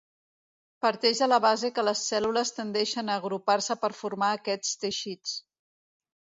[0.85, 5.39] Parteix de la base que les cèl·lules tendeixen a agrupar-se per formar aquests teixits.